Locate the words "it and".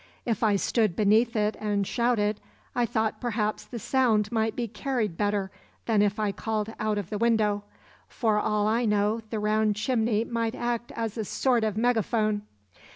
1.35-1.85